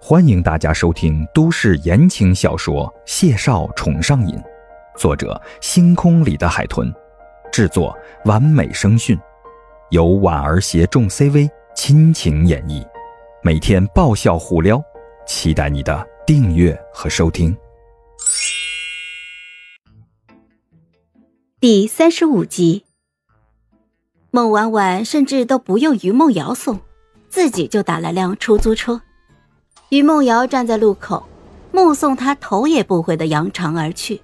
[0.00, 4.36] 欢迎大家收听都市言情小说《谢少宠上瘾》，
[4.98, 6.92] 作者：星空里的海豚，
[7.50, 7.96] 制作：
[8.26, 9.18] 完美声讯，
[9.90, 12.86] 由婉儿携众 CV 亲情演绎，
[13.42, 14.82] 每天爆笑互撩，
[15.26, 17.56] 期待你的订阅和收听。
[21.58, 22.84] 第三十五集，
[24.30, 26.80] 孟婉婉甚至都不用于梦瑶送，
[27.30, 29.00] 自己就打了辆出租车。
[29.94, 31.28] 于梦瑶站在路口，
[31.70, 34.20] 目送他头也不回的扬长而去。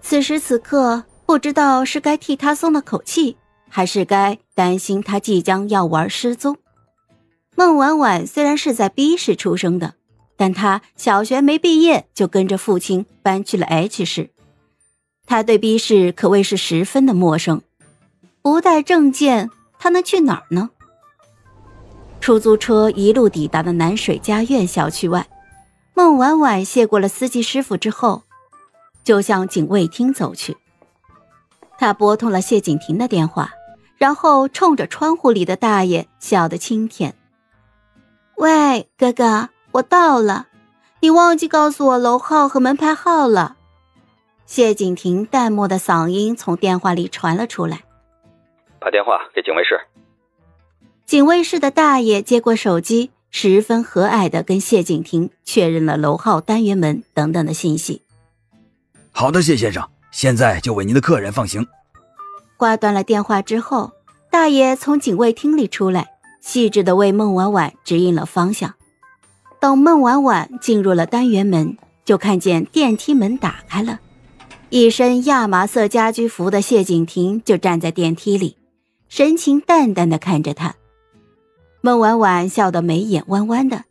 [0.00, 3.36] 此时此刻，不知道是该替他松了口气，
[3.68, 6.56] 还是该担心他即将要玩失踪。
[7.56, 9.94] 孟婉婉虽然是在 B 市出生的，
[10.36, 14.30] 但她小学没毕业就跟着父亲搬去了 H 市，
[15.26, 17.62] 她对 B 市可谓是十分的陌生。
[18.42, 20.70] 不带证件，她能去哪儿呢？
[22.20, 25.28] 出租车一路抵达了南水家苑小区外，
[25.94, 28.22] 孟婉婉谢过了司机师傅之后，
[29.04, 30.56] 就向警卫厅走去。
[31.78, 33.52] 他拨通了谢景亭的电话，
[33.96, 37.14] 然后冲着窗户里的大爷笑得清甜
[38.36, 40.46] ：“喂，哥哥，我到了，
[41.00, 43.56] 你忘记告诉我楼号和门牌号了。”
[44.46, 47.84] 谢景亭淡漠的嗓音从电话里传了出来
[48.80, 49.78] ：“打电话给警卫室。”
[51.06, 58.02] 警卫室的大爷接过手机，十分和蔼的跟谢景亭确认了楼号、单元门等等的信息。
[59.12, 61.64] 好的，谢先生，现在就为您的客人放行。
[62.56, 63.92] 挂断了电话之后，
[64.32, 66.08] 大爷从警卫厅里出来，
[66.40, 68.74] 细致的为孟婉婉指引了方向。
[69.60, 74.00] 等孟婉婉进入了单元门，就看见电梯门打开了，
[74.70, 78.56] 一身亚麻色家居服的谢景亭就站在电梯里，
[79.08, 80.74] 神情淡淡的看着他。
[81.86, 83.84] 孟婉婉笑得眉眼弯弯的，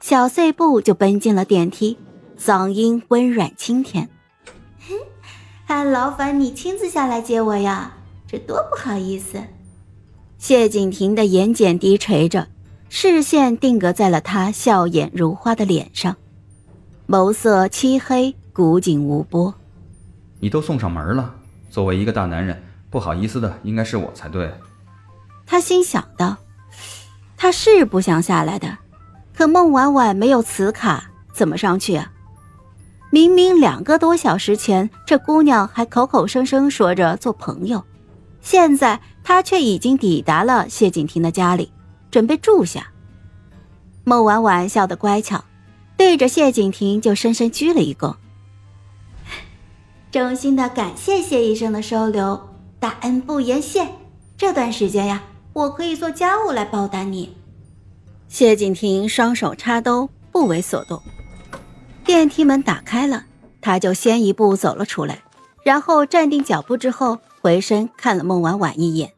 [0.00, 1.98] 小碎步就奔进了电梯，
[2.38, 4.08] 嗓音温软清甜
[5.66, 7.92] ：“还劳烦你亲自下来接我呀，
[8.26, 9.38] 这多不好意思。”
[10.40, 12.48] 谢景亭的眼睑低垂着，
[12.88, 16.16] 视线定格在了他笑眼如花的脸上，
[17.06, 19.52] 眸色漆黑，古井无波。
[20.40, 21.34] 你都送上门了，
[21.68, 24.50] 作为一个大男人，不好意思的应该是我才对。
[25.44, 26.34] 他心想道。
[27.42, 28.78] 他是不想下来的，
[29.34, 32.12] 可孟婉婉没有磁卡，怎么上去啊？
[33.10, 37.82] 明明两个多小时前，这姑娘还口口声声说着做朋友，
[38.42, 41.72] 现在她却已经抵达了谢景亭的家里，
[42.12, 42.86] 准备住下。
[44.04, 45.42] 孟婉婉笑得乖巧，
[45.96, 48.14] 对着谢景亭就深深鞠了一躬，
[50.12, 52.40] 衷心的感谢谢医生的收留，
[52.78, 53.88] 大恩不言谢。
[54.36, 55.20] 这段时间呀。
[55.52, 57.36] 我可以做家务来报答你。
[58.28, 61.02] 谢景亭双手插兜，不为所动。
[62.04, 63.26] 电梯门打开了，
[63.60, 65.22] 他就先一步走了出来，
[65.64, 69.12] 然后站定脚步之后，回身看了孟婉婉一眼。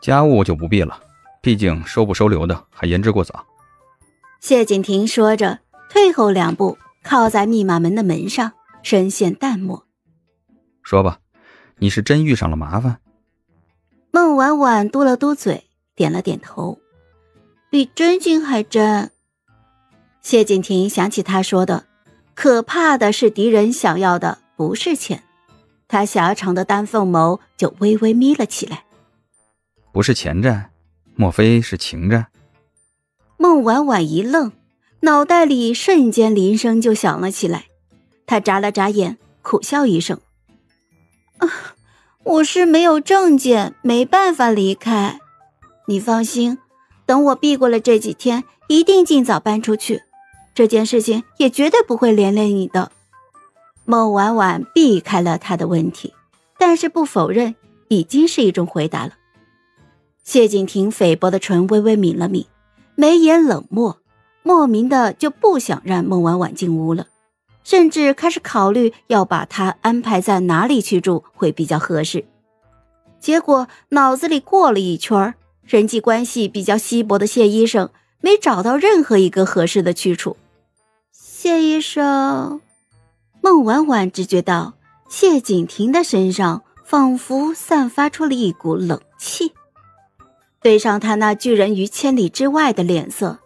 [0.00, 0.98] 家务就不必了，
[1.42, 3.44] 毕竟收不收留的还言之过早。
[4.40, 5.58] 谢景亭说着，
[5.90, 9.84] 退后两步，靠在密码门的门上，深陷淡漠
[10.82, 11.18] ：“说吧，
[11.76, 13.00] 你是真遇上了麻烦？”
[14.12, 16.78] 孟婉婉嘟了嘟嘴，点了点头，
[17.70, 19.10] 比真金还真。
[20.20, 21.86] 谢景亭想起他说的
[22.34, 25.22] ：“可怕的是敌人想要的不是钱。”
[25.86, 28.84] 他狭长的丹凤眸就微微眯了起来。
[29.92, 30.70] 不是钱债，
[31.14, 32.26] 莫非是情债？
[33.36, 34.52] 孟婉婉一愣，
[35.00, 37.66] 脑袋里瞬间铃声就响了起来。
[38.26, 40.22] 她眨了眨眼，苦笑一声：“啊。”
[42.22, 45.18] 我是没有证件，没办法离开。
[45.86, 46.58] 你放心，
[47.06, 50.02] 等我避过了这几天，一定尽早搬出去。
[50.54, 52.92] 这件事情也绝对不会连累你的。
[53.86, 56.12] 孟婉婉避开了他的问题，
[56.58, 57.54] 但是不否认，
[57.88, 59.12] 已经是一种回答了。
[60.22, 62.46] 谢景亭菲薄的唇微微抿了抿，
[62.94, 63.98] 眉眼冷漠，
[64.42, 67.06] 莫名的就不想让孟婉婉进屋了。
[67.70, 72.24] 甚至开始考虑要把他安排在哪里去住会比较合适，
[73.20, 75.32] 结果脑子里过了一圈
[75.62, 77.90] 人际关系比较稀薄的谢医生
[78.20, 80.36] 没找到任何一个合适的去处。
[81.12, 82.60] 谢医生，
[83.40, 84.74] 孟婉婉只觉到
[85.08, 89.52] 谢景亭的身上仿佛散发出了一股冷气，
[90.60, 93.38] 对上他那拒人于千里之外的脸色，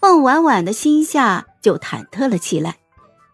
[0.00, 2.78] 孟婉婉的心下就忐忑了起来。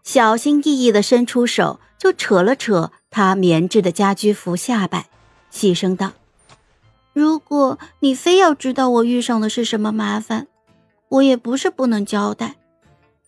[0.03, 5.07] 小心翼翼地伸出手，就扯了扯他棉质的家居服下摆，
[5.49, 6.13] 细声道
[7.13, 10.47] ：“如果你非要知道我遇上的是什么麻烦，
[11.09, 12.55] 我也不是不能交代。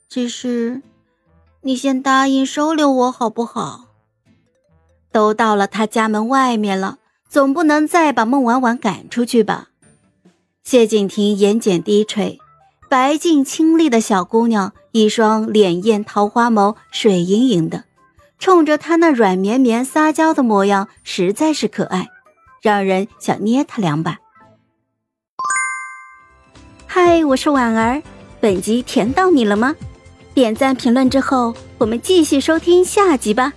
[0.09, 0.81] 只是，
[1.61, 3.85] 你先答应收留我好不好？
[5.11, 6.97] 都到了他家门外面了，
[7.29, 9.69] 总不能再把孟婉婉赶出去吧？
[10.63, 12.40] 谢景亭眼睑低垂，
[12.91, 17.85] 白净清丽的小姑娘，一双潋艳桃花眸，水盈盈的，
[18.37, 22.09] 冲着她那软绵绵撒娇的模样，实在是可爱，
[22.61, 24.17] 让人想捏她两把。
[26.85, 28.03] 嗨，我是婉儿，
[28.41, 29.73] 本集甜到你了吗？
[30.33, 33.53] 点赞评论之后，我们继续收听下集吧。